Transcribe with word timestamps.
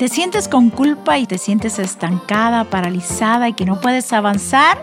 ¿Te 0.00 0.08
sientes 0.08 0.48
con 0.48 0.70
culpa 0.70 1.18
y 1.18 1.26
te 1.26 1.36
sientes 1.36 1.78
estancada, 1.78 2.64
paralizada 2.64 3.50
y 3.50 3.52
que 3.52 3.66
no 3.66 3.82
puedes 3.82 4.14
avanzar? 4.14 4.80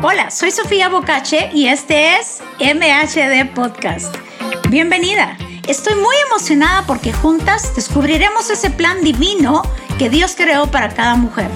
Hola, 0.00 0.30
soy 0.30 0.52
Sofía 0.52 0.88
Bocache 0.88 1.50
y 1.52 1.66
este 1.66 2.14
es 2.14 2.40
MHD 2.60 3.52
Podcast. 3.52 4.14
Bienvenida. 4.68 5.36
Estoy 5.66 5.96
muy 5.96 6.14
emocionada 6.28 6.84
porque 6.86 7.12
juntas 7.12 7.74
descubriremos 7.74 8.48
ese 8.48 8.70
plan 8.70 9.02
divino 9.02 9.62
que 9.98 10.08
Dios 10.08 10.36
creó 10.36 10.70
para 10.70 10.90
cada 10.90 11.16
mujer. 11.16 11.50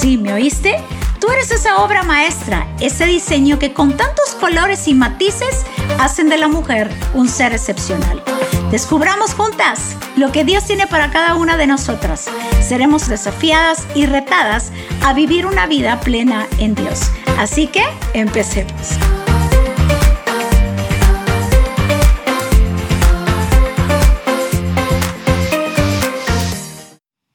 ¿Sí, 0.00 0.18
me 0.18 0.32
oíste? 0.32 0.82
Tú 1.20 1.30
eres 1.30 1.50
esa 1.50 1.78
obra 1.78 2.02
maestra, 2.02 2.66
ese 2.80 3.06
diseño 3.06 3.58
que 3.58 3.72
con 3.72 3.96
tantos 3.96 4.34
colores 4.38 4.86
y 4.88 4.94
matices 4.94 5.64
hacen 5.98 6.28
de 6.28 6.38
la 6.38 6.48
mujer 6.48 6.90
un 7.14 7.28
ser 7.28 7.52
excepcional. 7.52 8.22
Descubramos 8.70 9.34
juntas 9.34 9.96
lo 10.16 10.30
que 10.30 10.44
Dios 10.44 10.64
tiene 10.64 10.86
para 10.86 11.10
cada 11.10 11.34
una 11.34 11.56
de 11.56 11.66
nosotras. 11.66 12.26
Seremos 12.60 13.08
desafiadas 13.08 13.86
y 13.94 14.06
retadas 14.06 14.72
a 15.04 15.12
vivir 15.12 15.46
una 15.46 15.66
vida 15.66 16.00
plena 16.00 16.46
en 16.58 16.74
Dios. 16.74 17.10
Así 17.38 17.66
que 17.66 17.84
empecemos. 18.14 18.98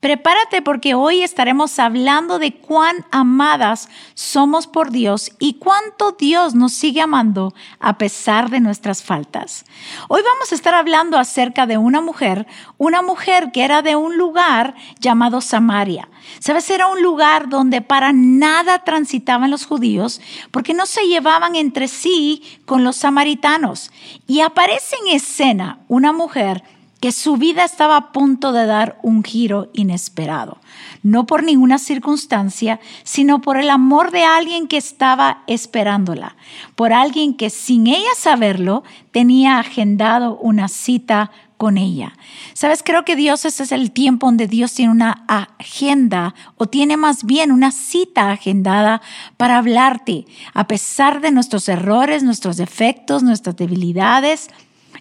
Prepárate 0.03 0.61
porque 0.61 0.95
hoy 0.95 1.23
estaremos 1.23 1.79
hablando 1.79 2.37
de 2.37 2.53
cuán 2.53 3.05
amadas 3.09 3.87
somos 4.15 4.67
por 4.67 4.91
Dios 4.91 5.31
y 5.39 5.53
cuánto 5.53 6.11
Dios 6.11 6.55
nos 6.55 6.73
sigue 6.73 6.99
amando 6.99 7.53
a 7.79 7.97
pesar 7.97 8.49
de 8.49 8.59
nuestras 8.59 9.01
faltas. 9.01 9.63
Hoy 10.09 10.21
vamos 10.21 10.51
a 10.51 10.55
estar 10.55 10.75
hablando 10.75 11.17
acerca 11.17 11.67
de 11.67 11.77
una 11.77 12.01
mujer, 12.01 12.47
una 12.77 13.01
mujer 13.01 13.53
que 13.53 13.63
era 13.63 13.81
de 13.81 13.95
un 13.95 14.17
lugar 14.17 14.75
llamado 14.99 15.39
Samaria. 15.39 16.09
Sabes, 16.39 16.69
era 16.69 16.87
un 16.87 17.01
lugar 17.01 17.47
donde 17.47 17.79
para 17.79 18.11
nada 18.11 18.83
transitaban 18.83 19.51
los 19.51 19.65
judíos 19.65 20.19
porque 20.51 20.73
no 20.73 20.85
se 20.85 21.07
llevaban 21.07 21.55
entre 21.55 21.87
sí 21.87 22.43
con 22.65 22.83
los 22.83 22.97
samaritanos. 22.97 23.89
Y 24.27 24.41
aparece 24.41 24.97
en 24.97 25.15
escena 25.15 25.79
una 25.87 26.11
mujer 26.11 26.61
que 27.03 27.11
su 27.11 27.35
vida 27.35 27.65
estaba 27.65 27.97
a 27.97 28.11
punto 28.13 28.53
de 28.53 28.65
dar 28.65 28.97
un 29.03 29.25
giro 29.25 29.69
inesperado, 29.73 30.59
no 31.01 31.25
por 31.25 31.43
ninguna 31.43 31.77
circunstancia, 31.77 32.79
sino 33.03 33.41
por 33.41 33.57
el 33.57 33.69
amor 33.71 34.11
de 34.11 34.23
alguien 34.23 34.69
que 34.69 34.77
estaba 34.77 35.43
esperándola, 35.47 36.37
por 36.75 36.93
alguien 36.93 37.35
que 37.35 37.49
sin 37.49 37.87
ella 37.87 38.07
saberlo 38.15 38.85
tenía 39.11 39.59
agendado 39.59 40.37
una 40.37 40.69
cita 40.69 41.29
con 41.57 41.77
ella. 41.77 42.13
Sabes, 42.53 42.83
creo 42.83 43.03
que 43.03 43.17
Dios 43.17 43.43
ese 43.43 43.63
es 43.63 43.73
el 43.73 43.91
tiempo 43.91 44.27
donde 44.27 44.47
Dios 44.47 44.73
tiene 44.73 44.93
una 44.93 45.25
agenda 45.27 46.33
o 46.55 46.67
tiene 46.67 46.95
más 46.95 47.25
bien 47.25 47.51
una 47.51 47.71
cita 47.71 48.31
agendada 48.31 49.01
para 49.35 49.57
hablarte, 49.57 50.25
a 50.53 50.67
pesar 50.67 51.19
de 51.19 51.31
nuestros 51.31 51.67
errores, 51.67 52.23
nuestros 52.23 52.55
defectos, 52.55 53.23
nuestras 53.23 53.57
debilidades 53.57 54.49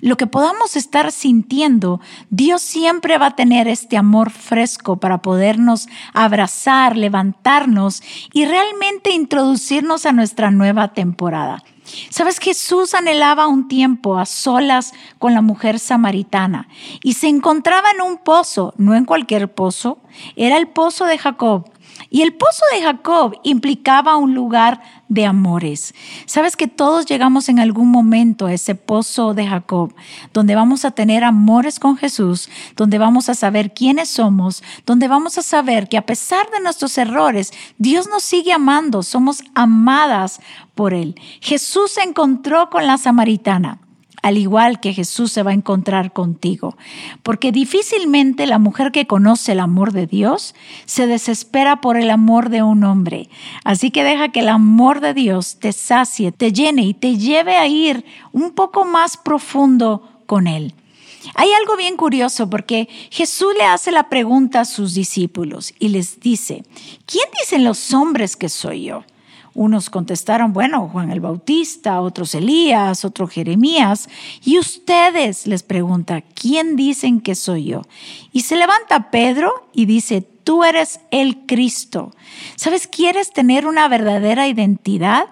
lo 0.01 0.17
que 0.17 0.27
podamos 0.27 0.77
estar 0.77 1.13
sintiendo, 1.13 2.01
Dios 2.31 2.63
siempre 2.63 3.19
va 3.19 3.27
a 3.27 3.37
tener 3.37 3.69
este 3.69 3.97
amor 3.97 4.31
fresco 4.31 4.97
para 4.97 5.19
podernos 5.23 5.89
abrazar, 6.13 6.97
levantarnos 6.97 8.03
y 8.33 8.45
realmente 8.45 9.13
introducirnos 9.13 10.07
a 10.07 10.13
nuestra 10.13 10.51
nueva 10.51 10.89
temporada. 10.89 11.63
Sabes, 12.11 12.39
Jesús 12.39 12.95
anhelaba 12.95 13.49
un 13.49 13.69
tiempo 13.69 14.17
a 14.17 14.25
solas 14.25 14.93
con 15.19 15.35
la 15.35 15.43
mujer 15.43 15.79
samaritana 15.79 16.69
y 17.03 17.15
se 17.15 17.29
encontraba 17.29 17.91
en 17.91 18.01
un 18.01 18.19
pozo, 18.19 18.73
no 18.77 18.95
en 18.95 19.05
cualquier 19.05 19.53
pozo, 19.53 19.99
era 20.37 20.57
el 20.59 20.69
pozo 20.69 21.07
de 21.07 21.19
Jacob. 21.19 21.72
Y 22.15 22.21
el 22.21 22.35
pozo 22.35 22.63
de 22.75 22.83
Jacob 22.83 23.41
implicaba 23.43 24.17
un 24.17 24.35
lugar 24.35 24.83
de 25.09 25.25
amores. 25.25 25.95
Sabes 26.27 26.57
que 26.57 26.69
todos 26.69 27.07
llegamos 27.07 27.49
en 27.49 27.59
algún 27.59 27.91
momento 27.91 28.45
a 28.45 28.53
ese 28.53 28.75
pozo 28.75 29.33
de 29.33 29.47
Jacob, 29.47 29.95
donde 30.35 30.55
vamos 30.55 30.85
a 30.85 30.91
tener 30.91 31.25
amores 31.25 31.81
con 31.81 31.97
Jesús, 31.97 32.51
donde 32.77 32.99
vamos 32.99 33.31
a 33.31 33.35
saber 33.35 33.73
quiénes 33.73 34.11
somos, 34.11 34.63
donde 34.85 35.09
vamos 35.09 35.39
a 35.39 35.43
saber 35.43 35.89
que 35.89 35.97
a 35.97 36.05
pesar 36.05 36.51
de 36.51 36.61
nuestros 36.61 36.99
errores, 36.99 37.51
Dios 37.79 38.07
nos 38.09 38.23
sigue 38.23 38.53
amando, 38.53 39.03
somos 39.03 39.43
amadas 39.55 40.41
por 40.75 40.93
Él. 40.93 41.19
Jesús 41.41 41.93
se 41.93 42.03
encontró 42.03 42.69
con 42.69 42.87
la 42.87 42.99
samaritana 42.99 43.79
al 44.23 44.39
igual 44.39 44.81
que 44.81 44.95
Jesús 44.95 45.33
se 45.33 45.43
va 45.43 45.51
a 45.51 45.55
encontrar 45.55 46.13
contigo. 46.13 46.77
Porque 47.23 47.53
difícilmente 47.53 48.47
la 48.47 48.59
mujer 48.59 48.93
que 48.93 49.07
conoce 49.07 49.53
el 49.53 49.61
amor 49.61 49.93
de 49.93 50.07
Dios 50.07 50.55
se 50.87 51.07
desespera 51.07 51.81
por 51.81 51.97
el 51.97 52.09
amor 52.11 52.49
de 52.49 52.63
un 52.63 52.85
hombre. 52.85 53.29
Así 53.65 53.91
que 53.91 54.05
deja 54.05 54.31
que 54.31 54.41
el 54.41 54.49
amor 54.49 55.01
de 55.01 55.13
Dios 55.13 55.57
te 55.57 55.73
sacie, 55.73 56.33
te 56.33 56.53
llene 56.53 56.83
y 56.83 56.95
te 56.95 57.19
lleve 57.19 57.57
a 57.57 57.67
ir 57.67 58.05
un 58.31 58.53
poco 58.53 58.85
más 58.85 59.17
profundo 59.17 60.09
con 60.27 60.47
Él. 60.47 60.75
Hay 61.35 61.51
algo 61.53 61.77
bien 61.77 61.97
curioso 61.97 62.49
porque 62.51 62.89
Jesús 63.11 63.53
le 63.57 63.65
hace 63.65 63.93
la 63.93 64.09
pregunta 64.09 64.61
a 64.61 64.65
sus 64.65 64.95
discípulos 64.95 65.73
y 65.79 65.89
les 65.89 66.21
dice, 66.21 66.65
¿quién 67.07 67.25
dicen 67.41 67.65
los 67.65 67.93
hombres 67.93 68.37
que 68.37 68.49
soy 68.49 68.85
yo? 68.85 69.05
Unos 69.55 69.91
contestaron, 69.91 70.55
bueno, 70.55 70.89
Juan 70.89 71.11
el 71.11 71.21
Bautista, 71.21 72.01
otros 72.01 72.35
Elías, 72.35 73.05
otros 73.05 73.31
Jeremías. 73.31 74.09
Y 74.43 74.59
ustedes 74.59 75.47
les 75.47 75.63
pregunta, 75.63 76.23
¿quién 76.23 76.75
dicen 76.75 77.21
que 77.21 77.35
soy 77.35 77.65
yo? 77.65 77.83
Y 78.33 78.41
se 78.41 78.57
levanta 78.57 79.11
Pedro 79.11 79.69
y 79.75 79.85
dice, 79.85 80.23
tú 80.23 80.65
eres 80.65 81.01
el 81.11 81.45
Cristo. 81.47 82.15
¿Sabes? 82.57 82.87
¿Quieres 82.87 83.33
tener 83.33 83.67
una 83.67 83.89
verdadera 83.89 84.49
identidad? 84.49 85.27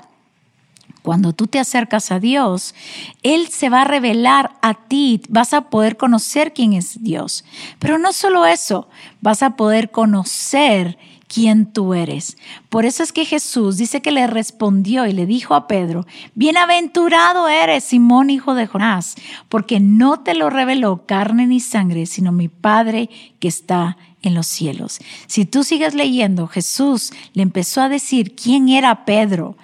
Cuando 1.03 1.32
tú 1.32 1.47
te 1.47 1.59
acercas 1.59 2.10
a 2.10 2.20
Dios, 2.20 2.75
Él 3.22 3.48
se 3.48 3.70
va 3.70 3.82
a 3.82 3.86
revelar 3.86 4.53
a 4.60 4.75
ti, 4.75 5.22
vas 5.30 5.54
a 5.54 5.70
poder 5.70 5.97
conocer 5.97 6.53
quién 6.53 6.75
es 6.75 7.03
Dios. 7.03 7.44
Pero 7.78 7.98
no 7.98 8.12
solo 8.12 8.44
eso, 8.44 8.86
vas 9.22 9.42
a 9.42 9.56
poder 9.56 9.91
conocer 9.91 10.98
quién 11.32 11.72
tú 11.72 11.94
eres. 11.94 12.36
Por 12.68 12.84
eso 12.84 13.04
es 13.04 13.12
que 13.12 13.24
Jesús 13.24 13.76
dice 13.76 14.02
que 14.02 14.10
le 14.10 14.26
respondió 14.26 15.06
y 15.06 15.12
le 15.12 15.26
dijo 15.26 15.54
a 15.54 15.68
Pedro, 15.68 16.06
bienaventurado 16.34 17.48
eres, 17.48 17.84
Simón, 17.84 18.30
hijo 18.30 18.54
de 18.54 18.66
Jonás, 18.66 19.14
porque 19.48 19.78
no 19.78 20.20
te 20.20 20.34
lo 20.34 20.50
reveló 20.50 21.06
carne 21.06 21.46
ni 21.46 21.60
sangre, 21.60 22.06
sino 22.06 22.32
mi 22.32 22.48
Padre 22.48 23.08
que 23.38 23.46
está 23.46 23.96
en 24.22 24.34
los 24.34 24.48
cielos. 24.48 24.98
Si 25.28 25.44
tú 25.44 25.62
sigues 25.62 25.94
leyendo, 25.94 26.48
Jesús 26.48 27.12
le 27.32 27.42
empezó 27.42 27.80
a 27.80 27.88
decir 27.88 28.34
quién 28.34 28.68
era 28.68 29.04
Pedro. 29.04 29.56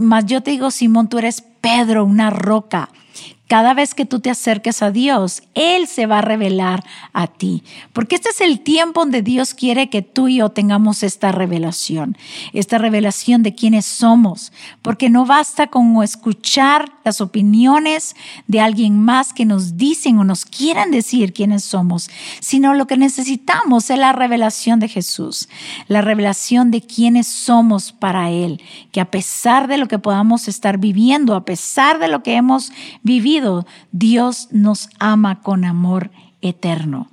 Mas 0.00 0.26
yo 0.26 0.42
te 0.42 0.50
digo, 0.50 0.72
Simón, 0.72 1.08
tú 1.08 1.18
eres 1.18 1.44
Pedro, 1.60 2.04
una 2.04 2.30
roca 2.30 2.90
cada 3.46 3.74
vez 3.74 3.94
que 3.94 4.06
tú 4.06 4.20
te 4.20 4.30
acerques 4.30 4.82
a 4.82 4.90
Dios, 4.90 5.42
Él 5.54 5.86
se 5.86 6.06
va 6.06 6.18
a 6.18 6.22
revelar 6.22 6.82
a 7.12 7.26
ti. 7.26 7.62
Porque 7.92 8.14
este 8.14 8.30
es 8.30 8.40
el 8.40 8.60
tiempo 8.60 9.00
donde 9.00 9.20
Dios 9.20 9.52
quiere 9.52 9.90
que 9.90 10.00
tú 10.00 10.28
y 10.28 10.36
yo 10.36 10.48
tengamos 10.48 11.02
esta 11.02 11.30
revelación, 11.30 12.16
esta 12.54 12.78
revelación 12.78 13.42
de 13.42 13.54
quiénes 13.54 13.84
somos. 13.84 14.50
Porque 14.80 15.10
no 15.10 15.26
basta 15.26 15.66
con 15.66 16.02
escuchar 16.02 16.90
las 17.04 17.20
opiniones 17.20 18.16
de 18.46 18.60
alguien 18.60 18.98
más 19.02 19.34
que 19.34 19.44
nos 19.44 19.76
dicen 19.76 20.18
o 20.18 20.24
nos 20.24 20.46
quieran 20.46 20.90
decir 20.90 21.34
quiénes 21.34 21.64
somos, 21.64 22.08
sino 22.40 22.72
lo 22.72 22.86
que 22.86 22.96
necesitamos 22.96 23.90
es 23.90 23.98
la 23.98 24.12
revelación 24.12 24.80
de 24.80 24.88
Jesús, 24.88 25.50
la 25.86 26.00
revelación 26.00 26.70
de 26.70 26.80
quiénes 26.80 27.26
somos 27.26 27.92
para 27.92 28.30
Él. 28.30 28.62
Que 28.90 29.02
a 29.02 29.10
pesar 29.10 29.68
de 29.68 29.76
lo 29.76 29.86
que 29.86 29.98
podamos 29.98 30.48
estar 30.48 30.78
viviendo, 30.78 31.34
a 31.34 31.44
pesar 31.44 31.98
de 31.98 32.08
lo 32.08 32.22
que 32.22 32.36
hemos 32.36 32.72
vivido, 33.02 33.33
Dios 33.92 34.48
nos 34.50 34.88
ama 34.98 35.42
con 35.42 35.64
amor 35.64 36.10
eterno. 36.40 37.08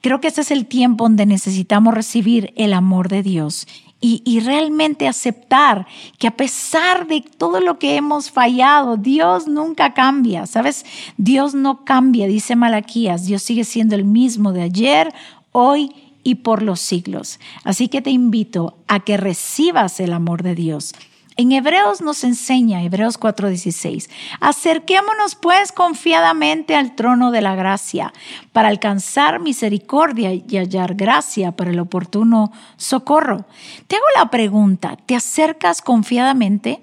Creo 0.00 0.20
que 0.20 0.28
este 0.28 0.42
es 0.42 0.50
el 0.50 0.66
tiempo 0.66 1.04
donde 1.04 1.26
necesitamos 1.26 1.94
recibir 1.94 2.52
el 2.56 2.72
amor 2.72 3.08
de 3.08 3.22
Dios 3.22 3.66
y, 4.00 4.22
y, 4.26 4.40
realmente 4.40 5.08
aceptar 5.08 5.86
que 6.18 6.26
a 6.28 6.36
pesar 6.36 7.06
de 7.06 7.22
todo 7.22 7.60
lo 7.60 7.78
que 7.78 7.96
hemos 7.96 8.30
fallado, 8.30 8.98
Dios 8.98 9.48
nunca 9.48 9.94
cambia, 9.94 10.46
¿sabes? 10.46 10.84
Dios 11.16 11.54
no 11.54 11.82
cambia, 11.84 12.26
dice 12.26 12.56
Malaquías, 12.56 13.24
Dios 13.24 13.42
sigue 13.42 13.64
siendo 13.64 13.94
el 13.94 14.04
mismo 14.04 14.52
de 14.52 14.62
ayer, 14.62 15.14
hoy 15.50 15.92
y 16.22 16.36
por 16.36 16.62
los 16.62 16.80
siglos. 16.80 17.40
Así 17.64 17.88
que 17.88 18.02
te 18.02 18.10
invito 18.10 18.76
a 18.86 19.00
que 19.00 19.16
recibas 19.16 19.98
el 19.98 20.12
amor 20.12 20.42
de 20.42 20.54
Dios 20.54 20.92
en 21.36 21.52
Hebreos 21.52 22.00
nos 22.00 22.24
enseña, 22.24 22.82
Hebreos 22.82 23.18
4:16, 23.18 24.08
acerquémonos 24.40 25.34
pues 25.34 25.72
confiadamente 25.72 26.74
al 26.74 26.94
trono 26.94 27.30
de 27.30 27.42
la 27.42 27.54
gracia 27.54 28.12
para 28.52 28.68
alcanzar 28.68 29.40
misericordia 29.40 30.32
y 30.32 30.56
hallar 30.56 30.94
gracia 30.94 31.52
para 31.52 31.70
el 31.70 31.78
oportuno 31.78 32.52
socorro. 32.76 33.44
Te 33.86 33.96
hago 33.96 34.04
la 34.16 34.30
pregunta, 34.30 34.96
¿te 35.04 35.14
acercas 35.14 35.82
confiadamente 35.82 36.80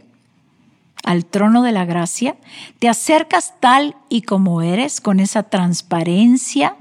al 1.03 1.25
trono 1.25 1.63
de 1.63 1.71
la 1.71 1.85
gracia? 1.85 2.35
¿Te 2.79 2.89
acercas 2.89 3.55
tal 3.59 3.95
y 4.07 4.21
como 4.21 4.61
eres, 4.61 5.01
con 5.01 5.19
esa 5.19 5.43
transparencia? 5.43 6.77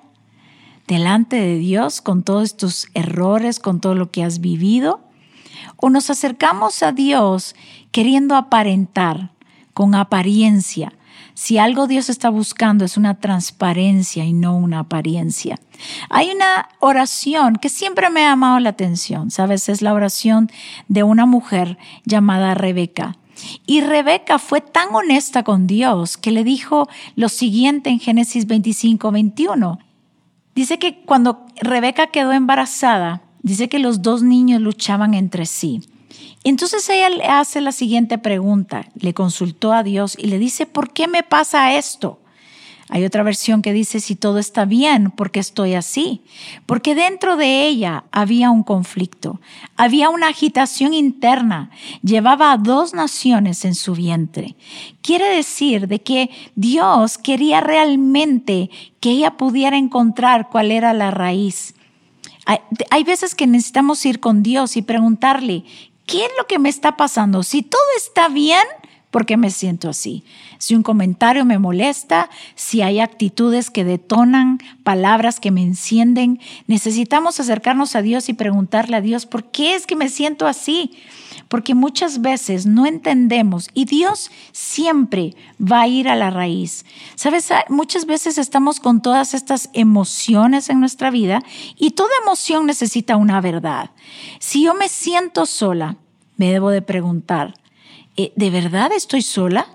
delante 0.88 1.36
de 1.36 1.56
Dios 1.58 2.00
con 2.02 2.22
todos 2.22 2.56
tus 2.56 2.88
errores, 2.92 3.60
con 3.60 3.80
todo 3.80 3.94
lo 3.94 4.10
que 4.10 4.24
has 4.24 4.40
vivido? 4.40 5.00
¿O 5.84 5.90
nos 5.90 6.10
acercamos 6.10 6.84
a 6.84 6.92
Dios 6.92 7.56
queriendo 7.90 8.36
aparentar, 8.36 9.32
con 9.74 9.96
apariencia? 9.96 10.92
Si 11.34 11.58
algo 11.58 11.88
Dios 11.88 12.08
está 12.08 12.30
buscando 12.30 12.84
es 12.84 12.96
una 12.96 13.18
transparencia 13.18 14.24
y 14.24 14.32
no 14.32 14.56
una 14.56 14.78
apariencia. 14.78 15.58
Hay 16.08 16.30
una 16.30 16.68
oración 16.78 17.56
que 17.56 17.68
siempre 17.68 18.10
me 18.10 18.24
ha 18.24 18.28
llamado 18.28 18.60
la 18.60 18.68
atención, 18.68 19.32
¿sabes? 19.32 19.68
Es 19.68 19.82
la 19.82 19.92
oración 19.92 20.52
de 20.86 21.02
una 21.02 21.26
mujer 21.26 21.78
llamada 22.04 22.54
Rebeca. 22.54 23.16
Y 23.66 23.80
Rebeca 23.80 24.38
fue 24.38 24.60
tan 24.60 24.94
honesta 24.94 25.42
con 25.42 25.66
Dios 25.66 26.16
que 26.16 26.30
le 26.30 26.44
dijo 26.44 26.88
lo 27.16 27.28
siguiente 27.28 27.90
en 27.90 27.98
Génesis 27.98 28.46
25, 28.46 29.10
21. 29.10 29.80
Dice 30.54 30.78
que 30.78 31.02
cuando 31.02 31.44
Rebeca 31.60 32.06
quedó 32.06 32.30
embarazada, 32.30 33.22
dice 33.42 33.68
que 33.68 33.78
los 33.78 34.02
dos 34.02 34.22
niños 34.22 34.60
luchaban 34.60 35.14
entre 35.14 35.46
sí. 35.46 35.82
Entonces 36.44 36.88
ella 36.88 37.08
le 37.08 37.24
hace 37.24 37.60
la 37.60 37.72
siguiente 37.72 38.18
pregunta, 38.18 38.86
le 38.94 39.14
consultó 39.14 39.72
a 39.72 39.82
Dios 39.82 40.16
y 40.18 40.26
le 40.26 40.38
dice, 40.38 40.66
¿por 40.66 40.92
qué 40.92 41.06
me 41.06 41.22
pasa 41.22 41.76
esto? 41.76 42.18
Hay 42.88 43.04
otra 43.06 43.22
versión 43.22 43.62
que 43.62 43.72
dice, 43.72 44.00
si 44.00 44.16
todo 44.16 44.38
está 44.38 44.66
bien, 44.66 45.10
¿por 45.12 45.30
qué 45.30 45.40
estoy 45.40 45.72
así? 45.72 46.20
Porque 46.66 46.94
dentro 46.94 47.36
de 47.36 47.66
ella 47.66 48.04
había 48.12 48.50
un 48.50 48.64
conflicto, 48.64 49.40
había 49.78 50.10
una 50.10 50.28
agitación 50.28 50.92
interna, 50.92 51.70
llevaba 52.02 52.52
a 52.52 52.58
dos 52.58 52.92
naciones 52.92 53.64
en 53.64 53.74
su 53.74 53.94
vientre. 53.94 54.56
Quiere 55.00 55.34
decir 55.34 55.88
de 55.88 56.02
que 56.02 56.28
Dios 56.54 57.16
quería 57.16 57.62
realmente 57.62 58.68
que 59.00 59.12
ella 59.12 59.38
pudiera 59.38 59.78
encontrar 59.78 60.50
cuál 60.50 60.70
era 60.70 60.92
la 60.92 61.10
raíz. 61.10 61.74
Hay, 62.44 63.04
veces 63.04 63.34
que 63.34 63.46
necesitamos 63.46 64.04
ir 64.04 64.20
con 64.20 64.42
Dios 64.42 64.76
y 64.76 64.82
preguntarle, 64.82 65.64
¿qué 66.06 66.24
es 66.24 66.30
lo 66.38 66.46
que 66.46 66.58
me 66.58 66.68
está 66.68 66.96
pasando? 66.96 67.42
Si 67.42 67.62
todo 67.62 67.80
está 67.96 68.28
bien, 68.28 68.64
¿por 69.10 69.26
qué 69.26 69.36
me 69.36 69.50
siento 69.50 69.88
así? 69.88 70.24
Si 70.58 70.74
un 70.74 70.82
comentario 70.82 71.44
me 71.44 71.58
molesta, 71.58 72.30
si 72.56 72.82
hay 72.82 72.98
actitudes 72.98 73.70
que 73.70 73.84
detonan, 73.84 74.58
palabras 74.82 75.38
que 75.38 75.52
me 75.52 75.62
encienden, 75.62 76.40
necesitamos 76.66 77.38
acercarnos 77.38 77.94
a 77.94 78.02
Dios 78.02 78.28
y 78.28 78.34
preguntarle 78.34 78.96
a 78.96 79.00
Dios, 79.00 79.26
¿por 79.26 79.44
qué 79.50 79.74
es 79.74 79.86
que 79.86 79.96
me 79.96 80.08
siento 80.08 80.46
así? 80.46 80.92
Porque 81.52 81.74
muchas 81.74 82.22
veces 82.22 82.64
no 82.64 82.86
entendemos 82.86 83.68
y 83.74 83.84
Dios 83.84 84.30
siempre 84.52 85.36
va 85.60 85.82
a 85.82 85.86
ir 85.86 86.08
a 86.08 86.16
la 86.16 86.30
raíz. 86.30 86.86
Sabes, 87.14 87.50
muchas 87.68 88.06
veces 88.06 88.38
estamos 88.38 88.80
con 88.80 89.02
todas 89.02 89.34
estas 89.34 89.68
emociones 89.74 90.70
en 90.70 90.80
nuestra 90.80 91.10
vida 91.10 91.42
y 91.76 91.90
toda 91.90 92.08
emoción 92.22 92.64
necesita 92.64 93.16
una 93.18 93.42
verdad. 93.42 93.90
Si 94.38 94.62
yo 94.62 94.72
me 94.72 94.88
siento 94.88 95.44
sola, 95.44 95.98
me 96.38 96.50
debo 96.50 96.70
de 96.70 96.80
preguntar, 96.80 97.52
eh, 98.16 98.32
¿de 98.34 98.48
verdad 98.48 98.90
estoy 98.90 99.20
sola? 99.20 99.66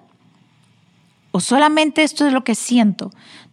¿O 1.29 1.41
solamente 1.41 2.01
esto 2.01 2.25
es 2.25 2.33
lo 2.33 2.43
que 2.43 2.55
siento? 2.55 3.11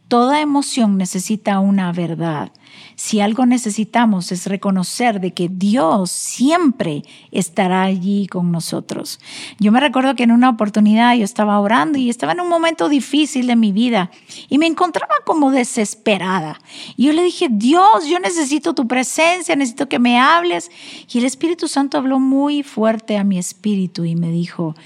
Toda 0.09 0.41
emoción 0.41 0.97
necesita 0.97 1.59
una 1.59 1.93
verdad. 1.93 2.53
Si 2.97 3.21
algo 3.21 3.45
necesitamos 3.45 4.31
es 4.31 4.47
reconocer 4.47 5.21
de 5.21 5.33
que 5.33 5.49
Dios 5.49 6.11
siempre 6.11 7.03
estará 7.33 7.83
allí 7.83 8.27
con 8.29 8.53
nosotros. 8.53 9.19
Yo 9.59 9.73
me 9.73 9.81
recuerdo 9.81 10.15
que 10.15 10.23
en 10.23 10.31
una 10.31 10.51
oportunidad 10.51 11.17
yo 11.17 11.25
estaba 11.25 11.59
orando 11.59 11.99
y 11.99 12.09
estaba 12.09 12.33
en 12.33 12.41
un 12.41 12.49
momento 12.49 12.89
difícil 12.89 13.49
de 13.49 13.57
mi 13.57 13.73
vida 13.73 14.11
y 14.49 14.59
me 14.59 14.67
encontraba 14.67 15.15
como 15.25 15.51
desesperada. 15.51 16.61
Y 16.97 17.07
yo 17.07 17.13
le 17.13 17.25
dije, 17.25 17.49
Dios, 17.51 18.07
yo 18.07 18.21
necesito 18.21 18.75
tu 18.75 18.87
presencia, 18.87 19.57
necesito 19.57 19.89
que 19.89 19.99
me 19.99 20.19
hables. 20.19 20.71
Y 21.13 21.19
el 21.19 21.25
Espíritu 21.25 21.67
Santo 21.67 21.99
habló 21.99 22.21
muy 22.21 22.63
fuerte 22.63 23.17
a 23.17 23.25
mi 23.25 23.39
espíritu 23.39 24.05
y 24.05 24.15
me 24.15 24.31
dijo, 24.31 24.77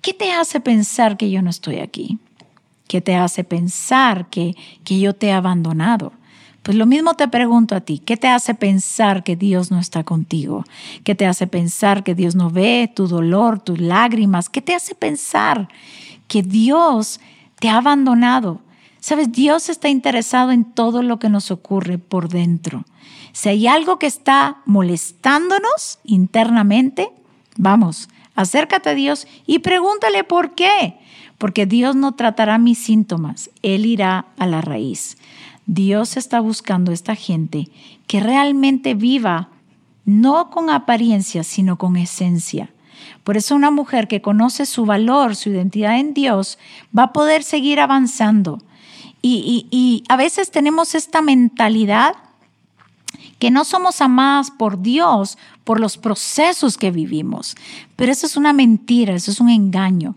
¿qué 0.00 0.14
te 0.14 0.32
hace 0.32 0.60
pensar 0.60 1.16
que 1.16 1.30
yo 1.30 1.42
no 1.42 1.50
estoy 1.50 1.80
aquí? 1.80 2.18
¿Qué 2.88 3.00
te 3.00 3.16
hace 3.16 3.44
pensar 3.44 4.30
que, 4.30 4.54
que 4.84 4.98
yo 5.00 5.12
te 5.14 5.26
he 5.26 5.32
abandonado? 5.32 6.12
Pues 6.66 6.76
lo 6.76 6.84
mismo 6.84 7.14
te 7.14 7.28
pregunto 7.28 7.76
a 7.76 7.80
ti, 7.80 8.00
¿qué 8.00 8.16
te 8.16 8.26
hace 8.26 8.52
pensar 8.52 9.22
que 9.22 9.36
Dios 9.36 9.70
no 9.70 9.78
está 9.78 10.02
contigo? 10.02 10.64
¿Qué 11.04 11.14
te 11.14 11.24
hace 11.24 11.46
pensar 11.46 12.02
que 12.02 12.16
Dios 12.16 12.34
no 12.34 12.50
ve 12.50 12.90
tu 12.92 13.06
dolor, 13.06 13.60
tus 13.60 13.78
lágrimas? 13.78 14.48
¿Qué 14.48 14.60
te 14.60 14.74
hace 14.74 14.96
pensar 14.96 15.68
que 16.26 16.42
Dios 16.42 17.20
te 17.60 17.68
ha 17.68 17.76
abandonado? 17.76 18.62
Sabes, 18.98 19.30
Dios 19.30 19.68
está 19.68 19.88
interesado 19.88 20.50
en 20.50 20.64
todo 20.64 21.04
lo 21.04 21.20
que 21.20 21.28
nos 21.28 21.52
ocurre 21.52 21.98
por 21.98 22.28
dentro. 22.28 22.84
Si 23.30 23.48
hay 23.48 23.68
algo 23.68 24.00
que 24.00 24.08
está 24.08 24.56
molestándonos 24.64 26.00
internamente, 26.02 27.10
vamos, 27.56 28.08
acércate 28.34 28.90
a 28.90 28.94
Dios 28.94 29.28
y 29.46 29.60
pregúntale 29.60 30.24
por 30.24 30.56
qué. 30.56 30.98
Porque 31.38 31.64
Dios 31.64 31.94
no 31.94 32.16
tratará 32.16 32.58
mis 32.58 32.78
síntomas, 32.78 33.50
Él 33.62 33.86
irá 33.86 34.26
a 34.36 34.46
la 34.48 34.62
raíz. 34.62 35.16
Dios 35.66 36.16
está 36.16 36.40
buscando 36.40 36.90
a 36.90 36.94
esta 36.94 37.14
gente 37.14 37.68
que 38.06 38.20
realmente 38.20 38.94
viva 38.94 39.48
no 40.04 40.50
con 40.50 40.70
apariencia, 40.70 41.42
sino 41.42 41.76
con 41.76 41.96
esencia. 41.96 42.70
Por 43.24 43.36
eso 43.36 43.56
una 43.56 43.72
mujer 43.72 44.06
que 44.06 44.22
conoce 44.22 44.66
su 44.66 44.86
valor, 44.86 45.34
su 45.34 45.50
identidad 45.50 45.98
en 45.98 46.14
Dios, 46.14 46.58
va 46.96 47.04
a 47.04 47.12
poder 47.12 47.42
seguir 47.42 47.80
avanzando. 47.80 48.62
Y, 49.20 49.66
y 49.72 50.04
a 50.08 50.16
veces 50.16 50.52
tenemos 50.52 50.94
esta 50.94 51.20
mentalidad 51.20 52.14
que 53.40 53.50
no 53.50 53.64
somos 53.64 54.00
amadas 54.00 54.52
por 54.52 54.80
Dios 54.80 55.36
por 55.64 55.80
los 55.80 55.98
procesos 55.98 56.78
que 56.78 56.92
vivimos. 56.92 57.56
Pero 57.96 58.12
eso 58.12 58.26
es 58.26 58.36
una 58.36 58.52
mentira, 58.52 59.14
eso 59.14 59.32
es 59.32 59.40
un 59.40 59.50
engaño. 59.50 60.14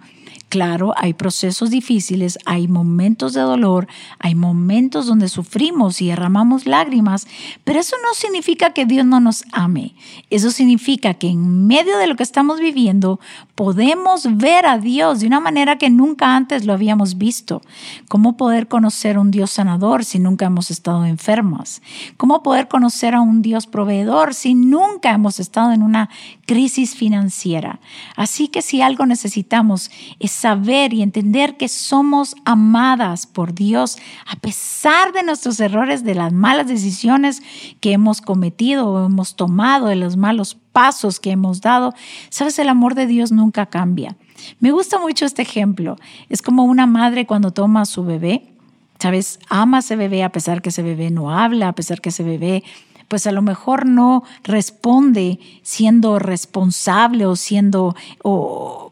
Claro, 0.50 0.94
hay 0.98 1.14
procesos 1.14 1.70
difíciles, 1.70 2.40
hay 2.46 2.68
momentos 2.68 3.34
de 3.34 3.42
dolor, 3.42 3.88
hay 4.18 4.34
momentos 4.34 5.06
donde 5.06 5.30
sufrimos 5.30 6.02
y 6.02 6.08
derramamos 6.08 6.66
lágrimas, 6.66 7.28
pero 7.64 7.80
eso 7.80 7.96
no 8.02 8.16
significa 8.16 8.74
que 8.74 8.88
Dios 8.88 9.06
no 9.06 9.20
nos 9.20 9.44
ame. 9.52 9.94
Eso 10.32 10.50
significa 10.50 11.14
que 11.14 11.30
en 11.30 11.68
medio 11.68 12.00
de 12.00 12.08
lo 12.08 12.16
que 12.16 12.24
estamos 12.24 12.60
viviendo 12.60 13.20
podemos 13.54 14.38
ver 14.38 14.66
a 14.66 14.80
Dios 14.80 15.20
de 15.20 15.28
una 15.28 15.40
manera 15.40 15.78
que 15.78 15.92
nunca 15.92 16.36
antes 16.36 16.66
lo 16.66 16.74
habíamos 16.74 17.20
visto. 17.20 17.62
¿Cómo 18.08 18.36
poder 18.36 18.68
conocer 18.68 19.20
un 19.20 19.30
Dios 19.30 19.52
sanador 19.52 20.04
si 20.04 20.18
nunca 20.18 20.48
hemos 20.48 20.72
estado 20.72 21.06
enfermos? 21.06 21.84
¿Cómo 22.18 22.42
poder 22.42 22.68
conocer 22.68 23.14
a 23.14 23.22
un 23.22 23.44
Dios 23.44 23.68
proveedor 23.68 24.34
si 24.34 24.56
nunca 24.56 25.12
hemos 25.12 25.40
estado 25.40 25.74
en 25.74 25.84
una 25.84 26.10
crisis 26.48 26.96
financiera? 26.96 27.80
Así 28.16 28.48
que 28.48 28.64
si 28.64 28.82
algo 28.82 29.06
necesitamos 29.06 29.92
es 30.20 30.39
saber 30.40 30.94
y 30.94 31.02
entender 31.02 31.58
que 31.58 31.68
somos 31.68 32.36
amadas 32.46 33.28
por 33.28 33.54
Dios 33.54 33.98
a 34.26 34.38
pesar 34.38 35.12
de 35.12 35.24
nuestros 35.24 35.60
errores, 35.60 36.06
de 36.06 36.16
las 36.16 36.32
malas 36.32 36.68
decisiones 36.68 37.42
que 37.82 37.92
hemos 37.92 38.22
cometido 38.22 38.88
o 38.88 39.06
hemos 39.06 39.36
tomado, 39.36 39.88
de 39.88 39.98
los 39.98 40.16
malos 40.16 40.56
pasos 40.72 41.20
que 41.20 41.32
hemos 41.32 41.60
dado. 41.60 41.94
Sabes, 42.30 42.58
el 42.58 42.70
amor 42.70 42.96
de 42.96 43.06
Dios 43.06 43.34
nunca 43.34 43.66
cambia. 43.66 44.16
Me 44.62 44.72
gusta 44.72 44.98
mucho 44.98 45.26
este 45.26 45.42
ejemplo. 45.42 45.98
Es 46.30 46.42
como 46.42 46.64
una 46.64 46.88
madre 46.88 47.26
cuando 47.26 47.52
toma 47.52 47.82
a 47.82 47.86
su 47.86 48.06
bebé. 48.06 48.54
¿Sabes? 48.98 49.40
Ama 49.50 49.78
a 49.78 49.80
ese 49.80 49.96
bebé 49.96 50.24
a 50.24 50.32
pesar 50.32 50.62
que 50.62 50.70
ese 50.70 50.84
bebé 50.84 51.10
no 51.10 51.32
habla, 51.32 51.70
a 51.70 51.74
pesar 51.74 52.02
que 52.02 52.10
ese 52.10 52.24
bebé 52.24 52.64
pues 53.08 53.26
a 53.26 53.32
lo 53.32 53.42
mejor 53.42 53.88
no 53.88 54.24
responde 54.44 55.40
siendo 55.64 56.20
responsable 56.20 57.26
o 57.26 57.36
siendo 57.36 57.96
o 58.22 58.92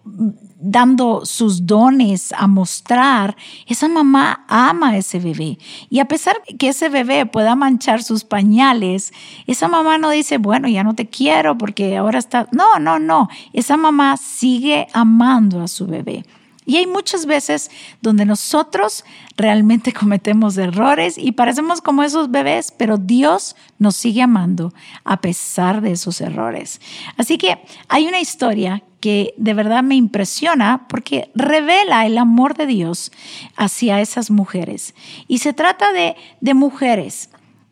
dando 0.60 1.26
sus 1.26 1.66
dones 1.66 2.34
a 2.34 2.48
mostrar, 2.48 3.36
esa 3.68 3.88
mamá 3.88 4.46
ama 4.48 4.90
a 4.90 4.98
ese 4.98 5.20
bebé. 5.20 5.60
Y 5.90 6.00
a 6.00 6.06
pesar 6.06 6.42
que 6.58 6.70
ese 6.70 6.90
bebé 6.90 7.26
pueda 7.26 7.56
manchar 7.56 8.02
sus 8.02 8.24
pañales, 8.24 9.14
esa 9.46 9.68
mamá 9.68 9.98
no 9.98 10.10
dice, 10.10 10.38
bueno, 10.38 10.68
ya 10.68 10.84
no 10.84 10.96
te 10.96 11.08
quiero 11.08 11.58
porque 11.58 11.98
ahora 11.98 12.20
está... 12.20 12.48
No, 12.52 12.80
no, 12.80 13.00
no. 13.00 13.30
Esa 13.54 13.78
mamá 13.78 14.18
sigue 14.18 14.88
amando 14.94 15.62
a 15.62 15.68
su 15.68 15.86
bebé. 15.86 16.26
Y 16.68 16.76
hay 16.76 16.86
muchas 16.86 17.26
veces 17.26 17.72
donde 18.02 18.26
nosotros 18.26 19.06
realmente 19.38 19.94
cometemos 19.98 20.58
errores 20.58 21.18
y 21.18 21.32
parecemos 21.32 21.82
como 21.82 22.04
esos 22.04 22.30
bebés, 22.30 22.74
pero 22.78 22.98
Dios 22.98 23.56
nos 23.80 23.96
sigue 23.96 24.22
amando 24.22 24.74
a 25.06 25.22
pesar 25.22 25.82
de 25.82 25.92
esos 25.92 26.20
errores. 26.20 26.82
Así 27.16 27.38
que 27.38 27.58
hay 27.88 28.06
una 28.08 28.20
historia 28.20 28.84
que 29.00 29.34
de 29.38 29.54
verdad 29.54 29.84
me 29.84 29.96
impresiona 29.96 30.88
porque 30.90 31.32
revela 31.36 32.06
el 32.06 32.18
amor 32.18 32.56
de 32.56 32.66
Dios 32.66 33.12
hacia 33.56 34.02
esas 34.02 34.32
mujeres. 34.32 34.96
Y 35.28 35.40
se 35.40 35.54
trata 35.54 35.94
de, 35.94 36.16
de 36.42 36.54
mujeres 36.54 37.30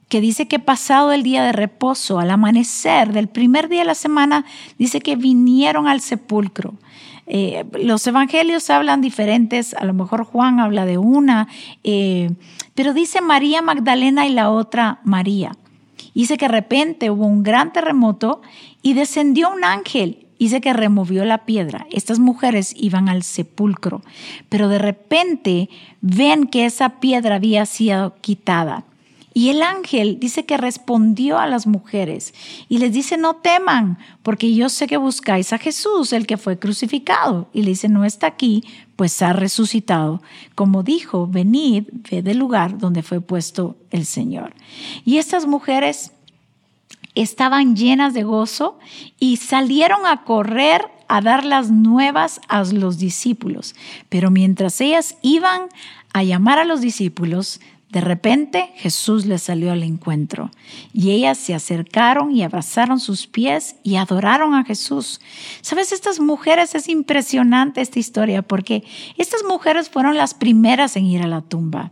que 0.10 0.22
dice 0.22 0.48
que 0.48 0.60
pasado 0.60 1.12
el 1.12 1.24
día 1.24 1.44
de 1.44 1.51
reposo, 1.51 2.20
al 2.20 2.29
amanecer 2.29 3.12
del 3.12 3.27
primer 3.27 3.70
día 3.70 3.79
de 3.79 3.86
la 3.86 3.96
semana, 3.96 4.46
dice 4.77 5.01
que 5.01 5.15
vinieron 5.15 5.88
al 5.88 6.00
sepulcro 6.01 6.75
eh, 7.27 7.65
los 7.74 8.05
evangelios 8.05 8.70
hablan 8.70 9.01
diferentes, 9.01 9.74
a 9.74 9.86
lo 9.86 9.94
mejor 9.94 10.25
Juan 10.25 10.60
habla 10.60 10.86
de 10.86 10.98
una, 10.98 11.48
eh, 11.84 12.29
pero 12.75 12.94
dice 12.94 13.22
María 13.22 13.62
Magdalena 13.62 14.27
y 14.27 14.32
la 14.32 14.51
otra 14.51 15.00
María. 15.03 15.51
Dice 16.13 16.38
que 16.38 16.46
de 16.46 16.51
repente 16.51 17.10
hubo 17.10 17.25
un 17.25 17.44
gran 17.44 17.74
terremoto 17.74 18.41
y 18.82 18.94
descendió 18.94 19.51
un 19.51 19.63
ángel 19.63 20.25
Dice 20.39 20.62
que 20.62 20.74
removió 20.74 21.25
la 21.25 21.46
piedra. 21.46 21.88
Estas 21.92 22.20
mujeres 22.20 22.74
iban 22.77 23.10
al 23.10 23.24
sepulcro, 23.24 24.01
pero 24.50 24.68
de 24.68 24.80
repente 24.80 25.70
ven 26.01 26.48
que 26.48 26.65
esa 26.65 27.00
piedra 27.00 27.36
había 27.36 27.65
sido 27.65 28.15
quitada. 28.22 28.86
Y 29.38 29.50
el 29.50 29.63
ángel 29.63 30.18
dice 30.18 30.46
que 30.46 30.56
respondió 30.56 31.38
a 31.38 31.46
las 31.46 31.68
mujeres 31.68 32.34
y 32.70 32.77
les 32.77 32.94
dice, 32.94 33.18
no 33.18 33.36
teman, 33.36 33.98
porque 34.24 34.56
yo 34.56 34.70
sé 34.70 34.88
que 34.88 34.96
buscáis 34.96 35.51
a 35.51 35.58
Jesús, 35.58 36.13
el 36.13 36.25
que 36.25 36.38
fue 36.38 36.58
crucificado. 36.58 37.50
Y 37.51 37.63
le 37.63 37.72
dice, 37.72 37.89
no 37.89 38.06
está 38.06 38.27
aquí, 38.27 38.63
pues 38.96 39.22
ha 39.22 39.34
resucitado. 39.34 40.22
Como 40.56 40.84
dijo, 40.84 41.27
venid, 41.27 41.84
ve 42.10 42.22
del 42.22 42.38
lugar 42.38 42.77
donde 42.77 43.04
fue 43.04 43.20
puesto 43.20 43.75
el 43.92 44.06
Señor. 44.06 44.54
Y 45.04 45.18
estas 45.18 45.48
mujeres 45.48 46.13
estaban 47.15 47.75
llenas 47.75 48.13
de 48.13 48.24
gozo 48.24 48.77
y 49.19 49.38
salieron 49.38 50.05
a 50.05 50.24
correr 50.24 50.86
a 51.07 51.22
dar 51.22 51.45
las 51.45 51.72
nuevas 51.72 52.41
a 52.48 52.63
los 52.63 52.98
discípulos. 52.98 53.75
Pero 54.10 54.31
mientras 54.31 54.81
ellas 54.81 55.17
iban 55.22 55.69
a 56.13 56.24
llamar 56.24 56.60
a 56.60 56.65
los 56.65 56.81
discípulos, 56.81 57.60
de 57.89 58.01
repente 58.01 58.72
Jesús 58.75 59.25
les 59.25 59.43
salió 59.43 59.72
al 59.72 59.81
encuentro 59.81 60.51
y 60.91 61.12
ellas 61.12 61.38
se 61.38 61.53
acercaron 61.53 62.36
y 62.36 62.43
abrazaron 62.43 63.00
sus 63.00 63.25
pies 63.25 63.77
y 63.84 63.95
adoraron 63.95 64.53
a 64.53 64.65
Jesús. 64.65 65.22
Sabes, 65.62 65.93
estas 65.93 66.19
mujeres 66.19 66.75
es 66.75 66.89
impresionante 66.89 67.79
esta 67.79 68.00
historia 68.00 68.41
porque 68.41 68.84
estas 69.17 69.43
mujeres 69.48 69.89
fueron 69.89 70.17
las 70.17 70.34
primeras 70.34 70.98
en 70.98 71.05
ir 71.05 71.22
a 71.22 71.27
la 71.27 71.41
tumba. 71.41 71.91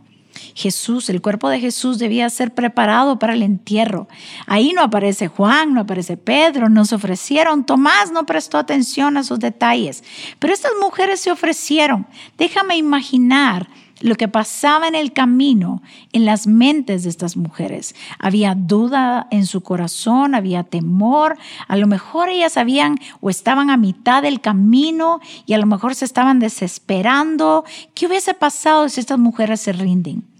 Jesús, 0.54 1.08
el 1.10 1.20
cuerpo 1.20 1.48
de 1.48 1.60
Jesús 1.60 1.98
debía 1.98 2.28
ser 2.30 2.54
preparado 2.54 3.18
para 3.18 3.34
el 3.34 3.42
entierro. 3.42 4.08
Ahí 4.46 4.72
no 4.72 4.82
aparece 4.82 5.28
Juan, 5.28 5.74
no 5.74 5.80
aparece 5.80 6.16
Pedro, 6.16 6.68
no 6.68 6.84
se 6.84 6.94
ofrecieron. 6.94 7.64
Tomás 7.64 8.12
no 8.12 8.26
prestó 8.26 8.58
atención 8.58 9.16
a 9.16 9.20
esos 9.20 9.40
detalles. 9.40 10.04
Pero 10.38 10.52
estas 10.52 10.72
mujeres 10.80 11.20
se 11.20 11.30
ofrecieron. 11.30 12.06
Déjame 12.38 12.76
imaginar 12.76 13.68
lo 14.04 14.16
que 14.16 14.28
pasaba 14.28 14.86
en 14.86 14.94
el 14.94 15.14
camino 15.14 15.80
en 16.12 16.26
las 16.26 16.46
mentes 16.46 17.04
de 17.04 17.08
estas 17.08 17.38
mujeres. 17.38 17.94
Había 18.18 18.54
duda 18.54 19.26
en 19.30 19.46
su 19.46 19.62
corazón, 19.62 20.34
había 20.34 20.62
temor, 20.62 21.38
a 21.68 21.76
lo 21.76 21.86
mejor 21.86 22.28
ellas 22.28 22.58
habían 22.58 22.98
o 23.22 23.30
estaban 23.30 23.70
a 23.70 23.78
mitad 23.78 24.22
del 24.22 24.42
camino 24.42 25.20
y 25.46 25.54
a 25.54 25.58
lo 25.58 25.64
mejor 25.64 25.94
se 25.94 26.04
estaban 26.04 26.38
desesperando. 26.38 27.64
¿Qué 27.94 28.06
hubiese 28.06 28.34
pasado 28.34 28.90
si 28.90 29.00
estas 29.00 29.18
mujeres 29.18 29.62
se 29.62 29.72
rinden? 29.72 30.33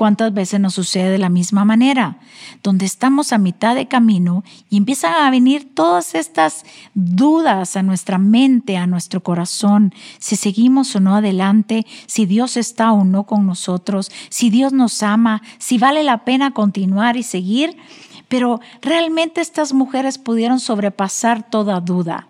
¿Cuántas 0.00 0.32
veces 0.32 0.58
nos 0.58 0.72
sucede 0.72 1.10
de 1.10 1.18
la 1.18 1.28
misma 1.28 1.66
manera? 1.66 2.20
Donde 2.62 2.86
estamos 2.86 3.34
a 3.34 3.38
mitad 3.38 3.74
de 3.74 3.86
camino 3.86 4.44
y 4.70 4.78
empiezan 4.78 5.12
a 5.12 5.30
venir 5.30 5.74
todas 5.74 6.14
estas 6.14 6.64
dudas 6.94 7.76
a 7.76 7.82
nuestra 7.82 8.16
mente, 8.16 8.78
a 8.78 8.86
nuestro 8.86 9.22
corazón, 9.22 9.92
si 10.18 10.36
seguimos 10.36 10.96
o 10.96 11.00
no 11.00 11.16
adelante, 11.16 11.84
si 12.06 12.24
Dios 12.24 12.56
está 12.56 12.92
o 12.92 13.04
no 13.04 13.24
con 13.24 13.46
nosotros, 13.46 14.10
si 14.30 14.48
Dios 14.48 14.72
nos 14.72 15.02
ama, 15.02 15.42
si 15.58 15.76
vale 15.76 16.02
la 16.02 16.24
pena 16.24 16.52
continuar 16.52 17.18
y 17.18 17.22
seguir. 17.22 17.76
Pero 18.26 18.60
realmente 18.80 19.42
estas 19.42 19.74
mujeres 19.74 20.16
pudieron 20.16 20.60
sobrepasar 20.60 21.50
toda 21.50 21.78
duda 21.78 22.29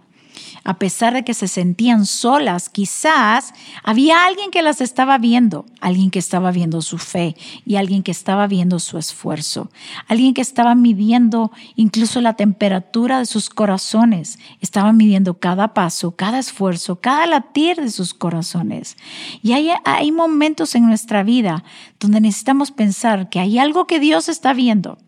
a 0.64 0.78
pesar 0.78 1.14
de 1.14 1.24
que 1.24 1.34
se 1.34 1.48
sentían 1.48 2.06
solas, 2.06 2.68
quizás 2.68 3.52
había 3.82 4.26
alguien 4.26 4.50
que 4.50 4.62
las 4.62 4.80
estaba 4.80 5.18
viendo, 5.18 5.66
alguien 5.80 6.10
que 6.10 6.18
estaba 6.18 6.50
viendo 6.50 6.82
su 6.82 6.98
fe 6.98 7.36
y 7.64 7.76
alguien 7.76 8.02
que 8.02 8.10
estaba 8.10 8.46
viendo 8.46 8.78
su 8.78 8.98
esfuerzo, 8.98 9.70
alguien 10.06 10.34
que 10.34 10.42
estaba 10.42 10.74
midiendo 10.74 11.50
incluso 11.76 12.20
la 12.20 12.34
temperatura 12.34 13.18
de 13.18 13.26
sus 13.26 13.50
corazones, 13.50 14.38
estaba 14.60 14.92
midiendo 14.92 15.38
cada 15.38 15.74
paso, 15.74 16.12
cada 16.12 16.38
esfuerzo, 16.38 17.00
cada 17.00 17.26
latir 17.26 17.76
de 17.76 17.90
sus 17.90 18.14
corazones. 18.14 18.96
Y 19.42 19.52
hay, 19.52 19.70
hay 19.84 20.12
momentos 20.12 20.74
en 20.74 20.86
nuestra 20.86 21.22
vida 21.22 21.64
donde 21.98 22.20
necesitamos 22.20 22.70
pensar 22.70 23.28
que 23.28 23.40
hay 23.40 23.58
algo 23.58 23.86
que 23.86 24.00
Dios 24.00 24.28
está 24.28 24.52
viendo 24.52 24.98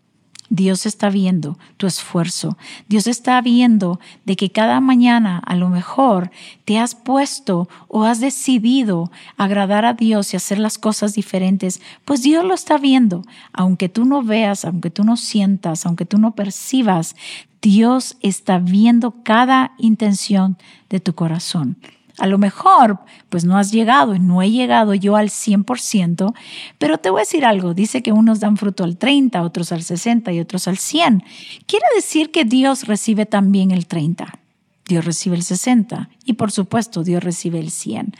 Dios 0.53 0.85
está 0.85 1.09
viendo 1.09 1.57
tu 1.77 1.87
esfuerzo. 1.87 2.59
Dios 2.87 3.07
está 3.07 3.41
viendo 3.41 3.99
de 4.23 4.35
que 4.35 4.51
cada 4.51 4.79
mañana 4.81 5.41
a 5.43 5.55
lo 5.55 5.67
mejor 5.67 6.29
te 6.63 6.77
has 6.77 6.93
puesto 6.93 7.67
o 7.87 8.03
has 8.03 8.19
decidido 8.19 9.11
agradar 9.35 9.83
a 9.83 9.95
Dios 9.95 10.31
y 10.31 10.37
hacer 10.37 10.59
las 10.59 10.77
cosas 10.77 11.15
diferentes. 11.15 11.81
Pues 12.05 12.21
Dios 12.21 12.45
lo 12.45 12.53
está 12.53 12.77
viendo. 12.77 13.23
Aunque 13.51 13.89
tú 13.89 14.05
no 14.05 14.21
veas, 14.21 14.63
aunque 14.63 14.91
tú 14.91 15.03
no 15.03 15.17
sientas, 15.17 15.87
aunque 15.87 16.05
tú 16.05 16.19
no 16.19 16.35
percibas, 16.35 17.15
Dios 17.59 18.17
está 18.21 18.59
viendo 18.59 19.23
cada 19.23 19.71
intención 19.79 20.59
de 20.87 20.99
tu 20.99 21.15
corazón. 21.15 21.77
A 22.19 22.27
lo 22.27 22.37
mejor, 22.37 22.99
pues 23.29 23.43
no 23.43 23.57
has 23.57 23.71
llegado 23.71 24.17
no 24.19 24.41
he 24.43 24.51
llegado 24.51 24.93
yo 24.93 25.15
al 25.15 25.29
100%, 25.29 26.33
pero 26.77 26.97
te 26.99 27.09
voy 27.09 27.19
a 27.19 27.21
decir 27.21 27.43
algo, 27.43 27.73
dice 27.73 28.03
que 28.03 28.11
unos 28.11 28.39
dan 28.39 28.57
fruto 28.57 28.83
al 28.83 28.97
30, 28.97 29.41
otros 29.41 29.71
al 29.71 29.81
60 29.81 30.31
y 30.31 30.39
otros 30.39 30.67
al 30.67 30.77
100. 30.77 31.23
Quiere 31.65 31.85
decir 31.95 32.31
que 32.31 32.45
Dios 32.45 32.85
recibe 32.85 33.25
también 33.25 33.71
el 33.71 33.87
30. 33.87 34.39
Dios 34.85 35.05
recibe 35.05 35.35
el 35.35 35.43
60 35.43 36.09
y 36.25 36.33
por 36.33 36.51
supuesto 36.51 37.03
Dios 37.03 37.23
recibe 37.23 37.59
el 37.59 37.71
100. 37.71 38.13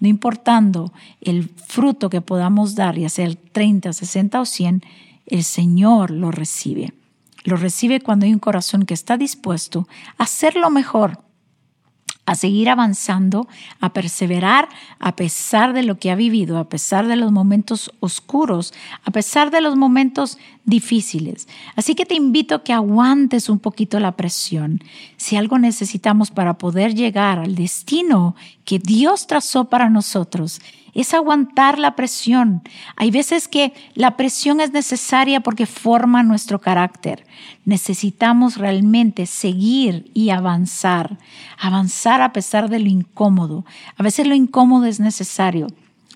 No 0.00 0.08
importando 0.08 0.92
el 1.20 1.48
fruto 1.48 2.10
que 2.10 2.20
podamos 2.20 2.74
dar, 2.74 2.98
ya 2.98 3.08
sea 3.08 3.26
el 3.26 3.36
30, 3.36 3.92
60 3.92 4.40
o 4.40 4.44
100, 4.44 4.82
el 5.26 5.44
Señor 5.44 6.10
lo 6.10 6.30
recibe. 6.30 6.92
Lo 7.44 7.56
recibe 7.56 8.00
cuando 8.00 8.26
hay 8.26 8.32
un 8.32 8.38
corazón 8.38 8.84
que 8.84 8.94
está 8.94 9.16
dispuesto 9.16 9.88
a 10.18 10.24
hacer 10.24 10.56
lo 10.56 10.70
mejor 10.70 11.18
a 12.30 12.36
seguir 12.36 12.68
avanzando, 12.68 13.48
a 13.80 13.92
perseverar 13.92 14.68
a 15.00 15.16
pesar 15.16 15.72
de 15.72 15.82
lo 15.82 15.98
que 15.98 16.12
ha 16.12 16.14
vivido, 16.14 16.58
a 16.58 16.68
pesar 16.68 17.08
de 17.08 17.16
los 17.16 17.32
momentos 17.32 17.90
oscuros, 17.98 18.72
a 19.04 19.10
pesar 19.10 19.50
de 19.50 19.60
los 19.60 19.74
momentos 19.74 20.38
difíciles. 20.64 21.48
Así 21.74 21.96
que 21.96 22.06
te 22.06 22.14
invito 22.14 22.54
a 22.54 22.62
que 22.62 22.72
aguantes 22.72 23.48
un 23.48 23.58
poquito 23.58 23.98
la 23.98 24.12
presión. 24.12 24.80
Si 25.16 25.34
algo 25.34 25.58
necesitamos 25.58 26.30
para 26.30 26.56
poder 26.56 26.94
llegar 26.94 27.40
al 27.40 27.56
destino 27.56 28.36
que 28.64 28.78
Dios 28.78 29.26
trazó 29.26 29.64
para 29.64 29.90
nosotros, 29.90 30.60
es 30.94 31.14
aguantar 31.14 31.78
la 31.78 31.96
presión. 31.96 32.62
Hay 32.96 33.10
veces 33.10 33.48
que 33.48 33.72
la 33.94 34.16
presión 34.16 34.60
es 34.60 34.72
necesaria 34.72 35.40
porque 35.40 35.66
forma 35.66 36.22
nuestro 36.22 36.60
carácter. 36.60 37.26
Necesitamos 37.64 38.56
realmente 38.56 39.26
seguir 39.26 40.10
y 40.14 40.30
avanzar, 40.30 41.18
avanzar 41.58 42.22
a 42.22 42.32
pesar 42.32 42.68
de 42.68 42.80
lo 42.80 42.88
incómodo. 42.88 43.64
A 43.96 44.02
veces 44.02 44.26
lo 44.26 44.34
incómodo 44.34 44.86
es 44.86 45.00
necesario. 45.00 45.68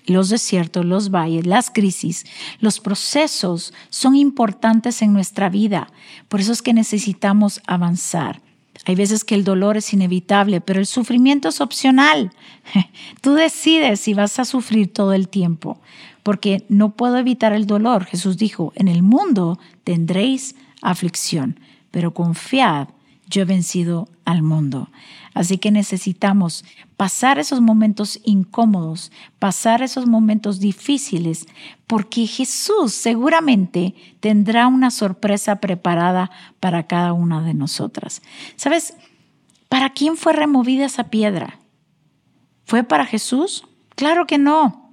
Los 0.07 0.29
desiertos, 0.29 0.85
los 0.85 1.09
valles, 1.09 1.47
las 1.47 1.71
crisis, 1.71 2.25
los 2.59 2.79
procesos 2.79 3.73
son 3.89 4.15
importantes 4.15 5.01
en 5.01 5.13
nuestra 5.13 5.49
vida. 5.49 5.87
Por 6.29 6.41
eso 6.41 6.51
es 6.51 6.61
que 6.61 6.73
necesitamos 6.73 7.61
avanzar. 7.65 8.44
Hay 8.85 8.95
veces 8.95 9.23
que 9.23 9.35
el 9.35 9.43
dolor 9.43 9.77
es 9.77 9.93
inevitable, 9.93 10.61
pero 10.61 10.79
el 10.79 10.85
sufrimiento 10.85 11.49
es 11.49 11.59
opcional. 11.59 12.31
Tú 13.21 13.33
decides 13.33 13.99
si 13.99 14.13
vas 14.13 14.39
a 14.39 14.45
sufrir 14.45 14.93
todo 14.93 15.13
el 15.13 15.27
tiempo, 15.27 15.79
porque 16.23 16.65
no 16.69 16.91
puedo 16.91 17.17
evitar 17.17 17.53
el 17.53 17.65
dolor. 17.65 18.05
Jesús 18.05 18.37
dijo, 18.37 18.73
en 18.75 18.87
el 18.87 19.01
mundo 19.01 19.59
tendréis 19.83 20.55
aflicción, 20.81 21.59
pero 21.89 22.13
confiad, 22.13 22.89
yo 23.29 23.41
he 23.41 23.45
vencido 23.45 24.07
al 24.23 24.41
mundo. 24.41 24.89
Así 25.33 25.57
que 25.57 25.71
necesitamos 25.71 26.63
pasar 26.95 27.39
esos 27.39 27.59
momentos 27.59 28.19
incómodos, 28.23 29.11
pasar 29.37 29.81
esos 29.81 30.07
momentos 30.07 30.59
difíciles, 30.59 31.45
porque 31.87 32.25
Jesús 32.25 32.93
seguramente 32.93 33.95
tendrá 34.21 34.67
una 34.67 34.91
sorpresa 34.91 35.57
preparada 35.57 36.31
para 36.59 36.87
cada 36.87 37.13
una 37.13 37.41
de 37.41 37.53
nosotras. 37.53 38.21
¿Sabes? 38.55 38.95
¿Para 39.67 39.89
quién 39.91 40.15
fue 40.15 40.33
removida 40.33 40.85
esa 40.85 41.05
piedra? 41.05 41.59
¿Fue 42.65 42.83
para 42.83 43.05
Jesús? 43.05 43.65
Claro 43.95 44.25
que 44.27 44.37
no. 44.37 44.85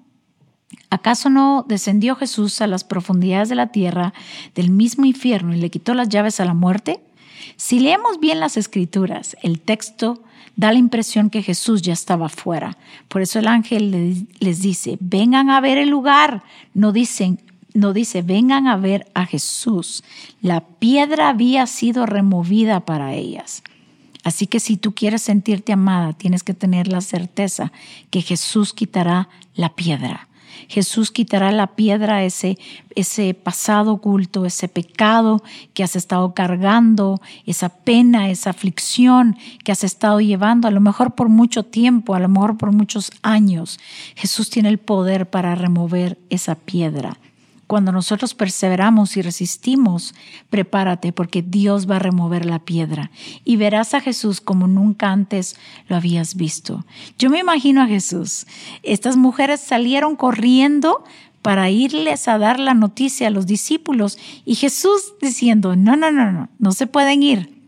¿Acaso 0.91 1.31
no 1.31 1.65
descendió 1.69 2.17
Jesús 2.17 2.61
a 2.61 2.67
las 2.67 2.85
profundidades 2.85 3.49
de 3.49 3.55
la 3.55 3.69
tierra, 3.69 4.13
del 4.55 4.71
mismo 4.71 5.05
infierno, 5.05 5.55
y 5.55 5.61
le 5.61 5.71
quitó 5.71 5.95
las 5.95 6.09
llaves 6.09 6.41
a 6.41 6.45
la 6.45 6.55
muerte? 6.55 7.01
Si 7.57 7.79
leemos 7.79 8.21
bien 8.21 8.41
las 8.41 8.57
escrituras, 8.57 9.37
el 9.43 9.61
texto 9.61 10.23
da 10.57 10.73
la 10.73 10.79
impresión 10.79 11.31
que 11.31 11.43
Jesús 11.43 11.83
ya 11.83 11.93
estaba 11.93 12.29
fuera. 12.29 12.77
Por 13.09 13.23
eso 13.23 13.39
el 13.39 13.49
ángel 13.49 14.27
les 14.39 14.63
dice, 14.63 14.99
vengan 15.01 15.51
a 15.51 15.61
ver 15.61 15.79
el 15.79 15.89
lugar. 15.89 16.43
No 16.75 16.93
dicen, 16.93 17.41
no 17.75 17.93
dice, 17.93 18.23
vengan 18.23 18.67
a 18.67 18.77
ver 18.77 19.11
a 19.15 19.27
Jesús. 19.27 20.05
La 20.41 20.61
piedra 20.61 21.29
había 21.29 21.67
sido 21.67 22.07
removida 22.07 22.81
para 22.81 23.15
ellas. 23.15 23.63
Así 24.25 24.47
que 24.47 24.61
si 24.61 24.77
tú 24.77 24.95
quieres 24.95 25.23
sentirte 25.23 25.73
amada, 25.73 26.13
tienes 26.13 26.43
que 26.43 26.55
tener 26.55 26.87
la 26.89 27.01
certeza 27.01 27.73
que 28.11 28.23
Jesús 28.23 28.73
quitará 28.73 29.29
la 29.55 29.71
piedra. 29.75 30.29
Jesús 30.69 31.11
quitará 31.11 31.53
la 31.53 31.69
piedra, 31.69 32.25
ese, 32.25 32.59
ese 32.95 33.35
pasado 33.35 33.93
oculto, 33.93 34.47
ese 34.47 34.69
pecado 34.69 35.43
que 35.75 35.83
has 35.83 35.97
estado 35.97 36.35
cargando, 36.35 37.21
esa 37.47 37.69
pena, 37.69 38.31
esa 38.31 38.51
aflicción 38.51 39.37
que 39.65 39.73
has 39.73 39.85
estado 39.85 40.21
llevando, 40.21 40.69
a 40.69 40.71
lo 40.71 40.81
mejor 40.81 41.15
por 41.15 41.29
mucho 41.29 41.63
tiempo, 41.63 42.15
a 42.15 42.21
lo 42.21 42.29
mejor 42.29 42.57
por 42.57 42.73
muchos 42.73 43.11
años. 43.23 43.79
Jesús 44.15 44.51
tiene 44.51 44.69
el 44.69 44.79
poder 44.79 45.29
para 45.29 45.55
remover 45.55 46.19
esa 46.31 46.55
piedra 46.55 47.19
cuando 47.73 47.91
nosotros 47.91 48.35
perseveramos 48.35 49.17
y 49.17 49.23
resistimos, 49.23 50.15
prepárate 50.51 51.11
porque 51.11 51.41
Dios 51.41 51.91
va 51.91 51.97
a 51.97 52.01
remover 52.01 52.45
la 52.45 52.59
piedra 52.59 53.11
y 53.47 53.57
verás 53.57 53.95
a 53.95 54.03
Jesús 54.03 54.43
como 54.43 54.67
nunca 54.67 55.11
antes 55.11 55.57
lo 55.89 55.97
habías 55.97 56.35
visto. 56.35 56.85
Yo 57.19 57.31
me 57.31 57.39
imagino 57.39 57.81
a 57.81 57.87
Jesús. 57.87 58.47
Estas 58.83 59.17
mujeres 59.17 59.63
salieron 59.63 60.17
corriendo 60.17 61.03
para 61.41 61.71
irles 61.71 62.29
a 62.29 62.37
dar 62.37 62.61
la 62.61 62.75
noticia 62.75 63.29
a 63.29 63.31
los 63.31 63.47
discípulos 63.47 64.19
y 64.45 64.57
Jesús 64.57 65.15
diciendo, 65.23 65.75
no, 65.75 65.97
no, 65.97 66.13
no, 66.13 66.31
no, 66.31 66.51
no 66.59 66.73
se 66.73 66.87
pueden 66.87 67.23
ir 67.23 67.62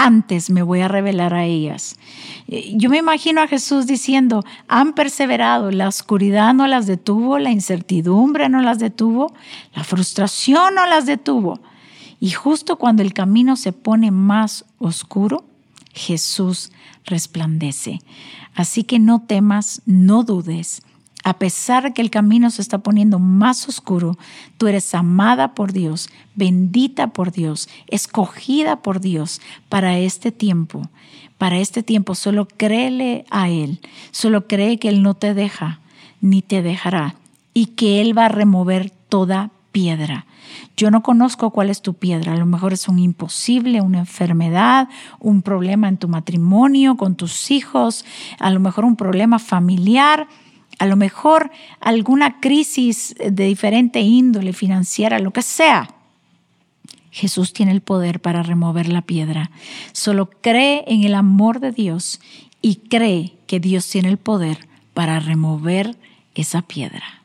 antes 0.00 0.48
me 0.48 0.62
voy 0.62 0.80
a 0.80 0.88
revelar 0.88 1.34
a 1.34 1.44
ellas. 1.44 1.96
Eh, 2.48 2.72
yo 2.74 2.88
me 2.88 2.96
imagino 2.96 3.42
a 3.42 3.48
Jesús 3.48 3.86
diciendo, 3.86 4.42
han 4.66 4.94
perseverado, 4.94 5.70
la 5.70 5.88
oscuridad 5.88 6.54
no 6.54 6.66
las 6.66 6.86
detuvo, 6.86 7.38
la 7.38 7.50
incertidumbre 7.50 8.48
no 8.48 8.62
las 8.62 8.78
detuvo, 8.78 9.34
la 9.74 9.84
frustración 9.84 10.74
no 10.74 10.86
las 10.86 11.04
detuvo. 11.04 11.60
Y 12.18 12.30
justo 12.30 12.76
cuando 12.76 13.02
el 13.02 13.12
camino 13.12 13.56
se 13.56 13.72
pone 13.72 14.10
más 14.10 14.64
oscuro, 14.78 15.44
Jesús 15.92 16.72
resplandece. 17.04 18.00
Así 18.54 18.84
que 18.84 18.98
no 18.98 19.20
temas, 19.20 19.82
no 19.84 20.22
dudes, 20.22 20.82
a 21.22 21.34
pesar 21.34 21.82
de 21.84 21.92
que 21.92 22.02
el 22.02 22.10
camino 22.10 22.50
se 22.50 22.62
está 22.62 22.78
poniendo 22.78 23.18
más 23.18 23.68
oscuro, 23.68 24.16
tú 24.56 24.68
eres 24.68 24.94
amada 24.94 25.54
por 25.54 25.72
Dios, 25.72 26.08
bendita 26.34 27.08
por 27.08 27.32
Dios, 27.32 27.68
escogida 27.88 28.76
por 28.82 29.00
Dios 29.00 29.40
para 29.68 29.98
este 29.98 30.32
tiempo. 30.32 30.82
Para 31.38 31.58
este 31.58 31.82
tiempo 31.82 32.14
solo 32.14 32.46
créele 32.46 33.24
a 33.30 33.48
Él, 33.48 33.80
solo 34.10 34.46
cree 34.46 34.78
que 34.78 34.88
Él 34.88 35.02
no 35.02 35.14
te 35.14 35.34
deja 35.34 35.80
ni 36.20 36.42
te 36.42 36.62
dejará 36.62 37.14
y 37.54 37.66
que 37.66 38.00
Él 38.00 38.16
va 38.16 38.26
a 38.26 38.28
remover 38.28 38.90
toda 39.08 39.50
piedra. 39.72 40.26
Yo 40.76 40.90
no 40.90 41.02
conozco 41.02 41.50
cuál 41.50 41.70
es 41.70 41.82
tu 41.82 41.94
piedra, 41.94 42.32
a 42.32 42.36
lo 42.36 42.46
mejor 42.46 42.72
es 42.72 42.88
un 42.88 42.98
imposible, 42.98 43.80
una 43.80 44.00
enfermedad, 44.00 44.88
un 45.18 45.42
problema 45.42 45.88
en 45.88 45.96
tu 45.96 46.08
matrimonio, 46.08 46.96
con 46.96 47.14
tus 47.14 47.50
hijos, 47.50 48.04
a 48.38 48.50
lo 48.50 48.60
mejor 48.60 48.84
un 48.84 48.96
problema 48.96 49.38
familiar 49.38 50.26
a 50.80 50.86
lo 50.86 50.96
mejor 50.96 51.50
alguna 51.78 52.40
crisis 52.40 53.14
de 53.18 53.44
diferente 53.44 54.00
índole 54.00 54.54
financiera, 54.54 55.18
lo 55.18 55.30
que 55.30 55.42
sea. 55.42 55.90
Jesús 57.10 57.52
tiene 57.52 57.72
el 57.72 57.82
poder 57.82 58.20
para 58.20 58.42
remover 58.42 58.88
la 58.88 59.02
piedra. 59.02 59.50
Solo 59.92 60.30
cree 60.30 60.84
en 60.86 61.04
el 61.04 61.14
amor 61.14 61.60
de 61.60 61.72
Dios 61.72 62.18
y 62.62 62.76
cree 62.76 63.34
que 63.46 63.60
Dios 63.60 63.86
tiene 63.90 64.08
el 64.08 64.16
poder 64.16 64.68
para 64.94 65.20
remover 65.20 65.96
esa 66.34 66.62
piedra. 66.62 67.19